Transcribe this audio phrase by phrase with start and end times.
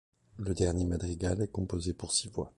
[0.39, 2.49] Le dernier madrigal' est composé pour six voix.